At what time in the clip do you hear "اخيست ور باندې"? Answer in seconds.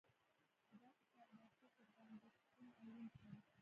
1.49-2.29